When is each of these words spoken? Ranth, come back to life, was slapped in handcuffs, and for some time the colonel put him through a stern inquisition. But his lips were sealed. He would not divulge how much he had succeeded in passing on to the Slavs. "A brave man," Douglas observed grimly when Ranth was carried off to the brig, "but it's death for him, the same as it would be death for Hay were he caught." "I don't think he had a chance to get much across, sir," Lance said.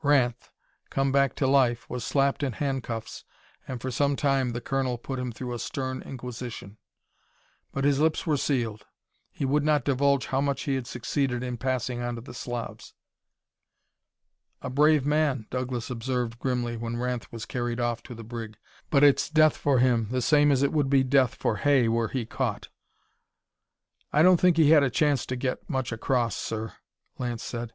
Ranth, 0.03 0.49
come 0.89 1.11
back 1.11 1.35
to 1.35 1.45
life, 1.45 1.87
was 1.87 2.03
slapped 2.03 2.41
in 2.41 2.53
handcuffs, 2.53 3.23
and 3.67 3.79
for 3.79 3.91
some 3.91 4.15
time 4.15 4.49
the 4.49 4.59
colonel 4.59 4.97
put 4.97 5.19
him 5.19 5.31
through 5.31 5.53
a 5.53 5.59
stern 5.59 6.01
inquisition. 6.01 6.77
But 7.71 7.83
his 7.83 7.99
lips 7.99 8.25
were 8.25 8.35
sealed. 8.35 8.87
He 9.29 9.45
would 9.45 9.63
not 9.63 9.85
divulge 9.85 10.25
how 10.25 10.41
much 10.41 10.63
he 10.63 10.73
had 10.73 10.87
succeeded 10.87 11.43
in 11.43 11.57
passing 11.57 12.01
on 12.01 12.15
to 12.15 12.21
the 12.21 12.33
Slavs. 12.33 12.95
"A 14.63 14.71
brave 14.71 15.05
man," 15.05 15.45
Douglas 15.51 15.91
observed 15.91 16.39
grimly 16.39 16.77
when 16.77 16.97
Ranth 16.97 17.31
was 17.31 17.45
carried 17.45 17.79
off 17.79 18.01
to 18.03 18.15
the 18.15 18.23
brig, 18.23 18.57
"but 18.89 19.03
it's 19.03 19.29
death 19.29 19.55
for 19.55 19.77
him, 19.77 20.07
the 20.09 20.23
same 20.23 20.51
as 20.51 20.63
it 20.63 20.73
would 20.73 20.89
be 20.89 21.03
death 21.03 21.35
for 21.35 21.57
Hay 21.57 21.87
were 21.87 22.07
he 22.07 22.25
caught." 22.25 22.69
"I 24.11 24.23
don't 24.23 24.39
think 24.39 24.57
he 24.57 24.71
had 24.71 24.81
a 24.81 24.89
chance 24.89 25.27
to 25.27 25.35
get 25.35 25.69
much 25.69 25.91
across, 25.91 26.35
sir," 26.35 26.73
Lance 27.19 27.43
said. 27.43 27.69